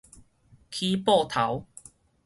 [0.71, 1.67] 起報頭